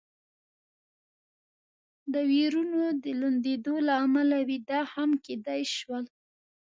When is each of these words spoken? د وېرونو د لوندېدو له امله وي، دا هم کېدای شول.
د 2.13 2.15
وېرونو 2.31 2.81
د 3.03 3.05
لوندېدو 3.19 3.75
له 3.87 3.93
امله 4.05 4.37
وي، 4.47 4.57
دا 4.69 4.81
هم 4.93 5.11
کېدای 5.25 5.61
شول. 5.75 6.03